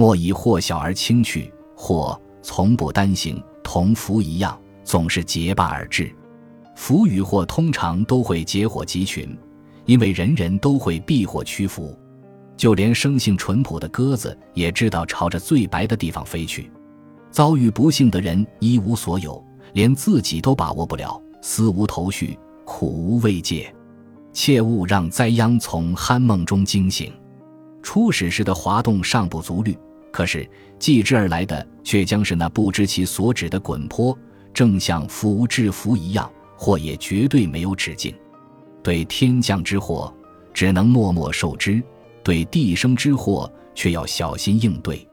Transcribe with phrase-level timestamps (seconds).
[0.00, 6.10] 莫以或小而轻去，或从不单行，同福一样，总是结伴而至。
[6.74, 9.36] 福与祸通常都会结伙集群，
[9.84, 11.94] 因为人人都会避祸趋福，
[12.56, 16.72] 就连生性淳朴的鸽子也知道朝着最白的地方飞去。
[17.30, 19.44] 遭遇不幸的人一无所有，
[19.74, 23.70] 连自己都把握不了，思无头绪，苦无慰藉。
[24.32, 27.12] 切勿让灾殃从酣梦中惊醒。
[27.82, 29.76] 初始时的滑动尚不足虑，
[30.10, 30.48] 可是
[30.78, 34.16] 继之而来的却将是那不知其所指的滚坡，
[34.52, 38.14] 正像福无制服一样，祸也绝对没有止境。
[38.82, 40.12] 对天降之祸，
[40.52, 41.80] 只能默默受之；
[42.24, 45.06] 对地生之祸，却要小心应对。